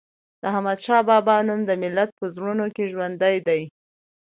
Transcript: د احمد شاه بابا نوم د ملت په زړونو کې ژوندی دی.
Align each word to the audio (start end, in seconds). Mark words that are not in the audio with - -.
د 0.41 0.43
احمد 0.51 0.77
شاه 0.85 1.03
بابا 1.09 1.35
نوم 1.47 1.61
د 1.65 1.71
ملت 1.83 2.09
په 2.19 2.25
زړونو 2.35 2.65
کې 2.75 2.91
ژوندی 2.93 3.35
دی. 3.47 3.61